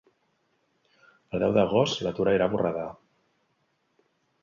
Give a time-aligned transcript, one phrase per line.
[1.35, 2.89] El deu d'agost na Tura irà a Borredà.